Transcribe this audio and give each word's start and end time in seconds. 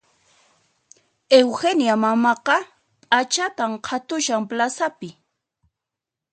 Eugenia 1.39 1.93
mamaqa 2.03 2.57
p'achatan 3.09 3.71
qhatushan 3.85 4.43
plazapi 4.49 5.09